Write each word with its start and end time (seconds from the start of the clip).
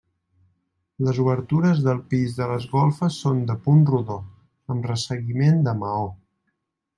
Les 1.07 1.17
obertures 1.23 1.81
del 1.87 1.99
pis 2.13 2.33
de 2.37 2.47
les 2.53 2.65
golfes 2.71 3.19
són 3.27 3.43
de 3.51 3.59
punt 3.67 3.85
rodó, 3.91 4.17
amb 4.77 4.89
resseguiment 4.93 5.63
de 5.69 5.77
maó. 5.85 6.11